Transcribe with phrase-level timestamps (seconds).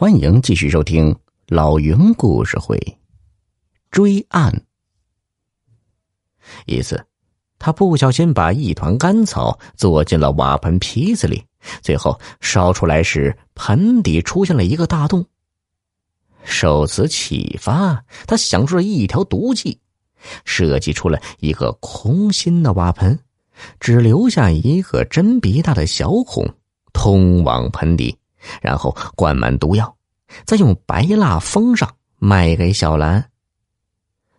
[0.00, 1.14] 欢迎继续收听
[1.46, 2.80] 老云故事会。
[3.90, 4.50] 追案。
[6.64, 7.04] 一次，
[7.58, 11.44] 他不小心把一团干草做进了瓦盆坯子里，
[11.82, 15.22] 最后烧出来时，盆底出现了一个大洞。
[16.44, 19.78] 受此启发，他想出了一条毒计，
[20.46, 23.18] 设计出了一个空心的瓦盆，
[23.78, 26.42] 只留下一个针鼻大的小孔，
[26.94, 28.16] 通往盆底。
[28.60, 29.96] 然后灌满毒药，
[30.44, 33.30] 再用白蜡封上，卖给小兰。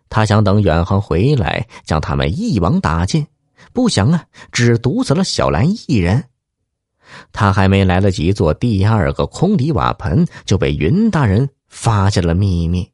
[0.08, 3.26] 他想等远航回来，将他们一网打尽。
[3.72, 6.28] 不想啊，只毒死了小兰一人。
[7.32, 12.90] 他还没来得及做第二个空底瓦盆，就被云大人发现了秘密。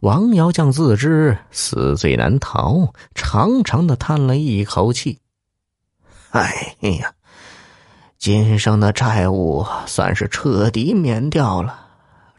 [0.00, 5.18] 王瑶将自知死罪难逃，长长的叹了一口气
[6.30, 7.12] ：“哎呀！”
[8.26, 11.86] 今生的债务算是彻底免掉了，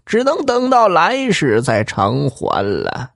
[0.05, 3.11] 只能等到来世再偿还了。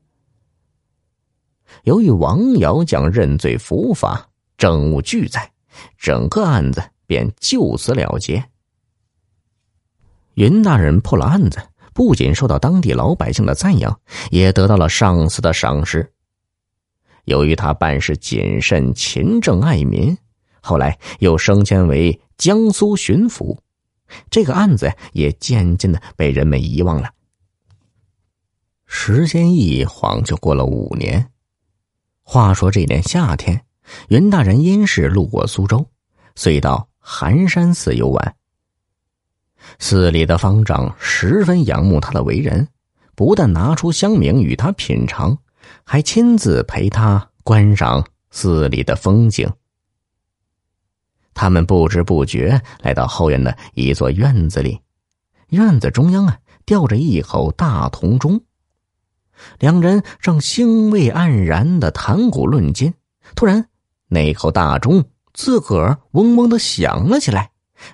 [1.83, 5.51] 由于王瑶将认罪伏法，证物俱在，
[5.97, 8.41] 整个案子便就此了结。
[10.35, 11.61] 云大人破了案子，
[11.93, 13.99] 不仅受到当地老百姓的赞扬，
[14.29, 16.09] 也得到了上司的赏识。
[17.25, 20.17] 由于他办事谨慎、勤政爱民，
[20.61, 22.17] 后来又升迁为。
[22.41, 23.59] 江苏巡抚，
[24.31, 27.11] 这个案子也渐渐的被人们遗忘了。
[28.87, 31.29] 时间一晃就过了五年。
[32.23, 33.63] 话说这年夏天，
[34.07, 35.85] 云大人因事路过苏州，
[36.33, 38.35] 遂到寒山寺游玩。
[39.77, 42.67] 寺里的方丈十分仰慕他的为人，
[43.13, 45.37] 不但拿出香茗与他品尝，
[45.83, 49.47] 还亲自陪他观赏寺里的风景。
[51.41, 54.79] 他们不知不觉来到后院的一座院子里，
[55.49, 58.43] 院子中央啊吊着一口大铜钟。
[59.57, 62.93] 两人正兴味盎然的谈古论今，
[63.35, 63.67] 突然
[64.07, 67.49] 那口大钟自个儿嗡嗡的响了起来，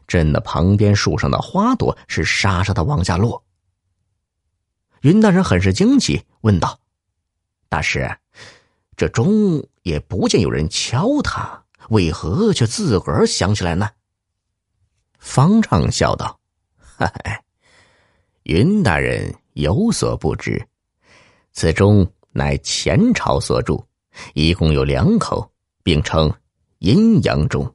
[0.08, 3.46] 震得旁边树上的花朵是沙沙的往下落。
[5.00, 6.82] 云大人很是惊奇，问道
[7.70, 8.18] ：“大师，
[8.98, 13.90] 这钟也不见有人敲它。”为何却自个儿想起来呢？
[15.20, 16.40] 方丈笑道
[16.76, 17.44] ：“嗨，
[18.44, 20.68] 云大人有所不知，
[21.54, 23.86] 此钟乃前朝所铸，
[24.34, 25.52] 一共有两口，
[25.84, 26.34] 并称
[26.80, 27.74] 阴阳钟。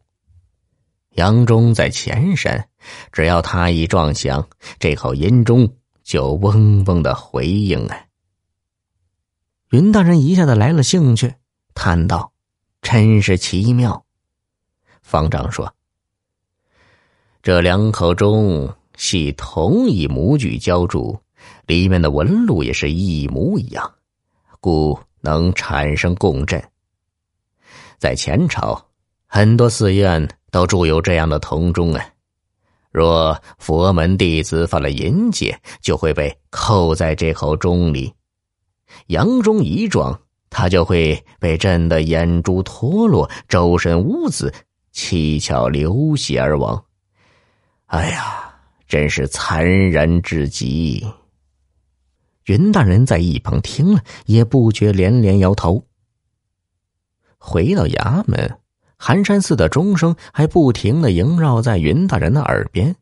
[1.16, 2.69] 阳钟在前山，
[3.12, 4.48] 只要他一撞响，
[4.78, 8.06] 这口阴钟就嗡嗡的回应啊。”
[9.70, 11.34] 云大人一下子来了兴趣，
[11.74, 12.31] 叹道。
[12.92, 14.04] 真是奇妙。
[15.00, 15.72] 方丈说
[17.42, 21.19] ：“这两口钟系同一模具浇铸，
[21.66, 23.91] 里面的纹路也是一模一样，
[24.60, 26.62] 故能产生共振。
[27.97, 28.78] 在前朝，
[29.26, 32.04] 很多寺院都铸有这样的铜钟啊。
[32.91, 38.12] 若佛门弟子犯了淫戒，就会被扣在这口钟里，
[39.06, 40.20] 阳钟一撞。”
[40.52, 44.52] 他就会被震得眼珠脱落，周身污渍，
[44.92, 46.84] 七窍流血而亡。
[47.86, 48.54] 哎呀，
[48.86, 51.04] 真是残忍至极！
[52.44, 55.84] 云大人在一旁听了，也不觉连连摇头。
[57.38, 58.58] 回到衙门，
[58.98, 62.94] 寒山寺的钟声还不停的萦绕在云大人的耳边，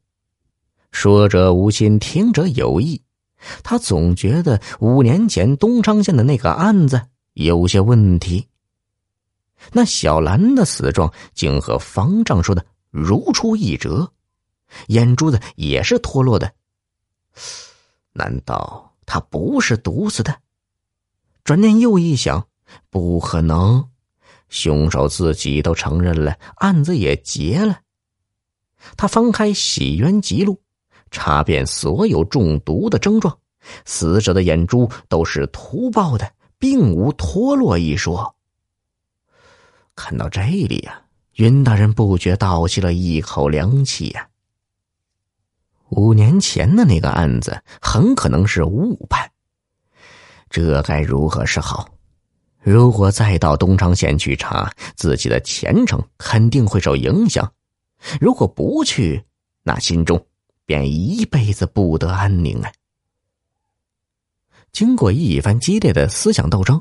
[0.93, 3.03] 说者无心，听者有意。
[3.63, 7.10] 他总觉得五年前东昌县的那个案子。
[7.35, 8.47] 有些问题。
[9.73, 14.11] 那小兰的死状竟和方丈说的如出一辙，
[14.89, 16.53] 眼珠子也是脱落的。
[18.13, 20.35] 难道他不是毒死的？
[21.45, 22.47] 转念又一想，
[22.91, 23.89] 不可能，
[24.49, 27.81] 凶手自己都承认了，案子也结了。
[28.97, 30.55] 他翻开《洗冤集录》，
[31.11, 33.39] 查遍所有中毒的症状，
[33.85, 36.33] 死者的眼珠都是突爆的。
[36.61, 38.37] 并无脱落一说。
[39.97, 41.03] 看到这里呀，
[41.35, 44.29] 云大人不觉倒吸了一口凉气呀。
[45.89, 49.29] 五年前的那个案子很可能是误判，
[50.49, 51.89] 这该如何是好？
[52.63, 57.45] 如果再到东昌县去查，自己的前程肯定会受影响；
[58.21, 59.25] 如果不去，
[59.63, 60.25] 那心中
[60.65, 62.71] 便一辈子不得安宁啊。
[64.73, 66.81] 经过一番激烈的思想斗争，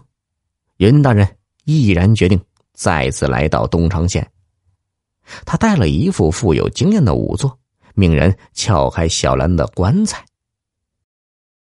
[0.78, 2.40] 云大人毅然决定
[2.74, 4.30] 再次来到东昌县。
[5.46, 7.60] 他带了一副富有经验的仵作，
[7.94, 10.24] 命人撬开小兰的棺材。